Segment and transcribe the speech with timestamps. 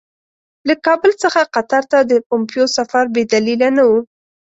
[0.67, 3.99] له کابل څخه قطر ته د پومپیو سفر بې دلیله نه وو.